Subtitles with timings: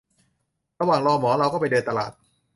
[0.79, 2.11] ระหว่างรอหมอ เราก็ไปเดินตลาด